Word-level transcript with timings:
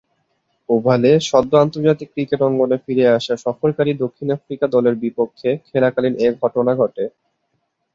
ওভালে 0.69 1.11
সদ্য 1.29 1.51
আন্তর্জাতিক 1.63 2.07
ক্রিকেট 2.13 2.41
অঙ্গনে 2.47 2.77
ফিরে 2.85 3.05
আসা 3.17 3.33
সফরকারী 3.45 3.91
দক্ষিণ 4.03 4.27
আফ্রিকা 4.37 4.65
দলের 4.75 4.95
বিপক্ষে 5.03 5.49
খেলাকালীন 5.67 6.13
এ 6.19 6.37
ঘটনা 6.41 6.71
ঘটে। 6.81 7.03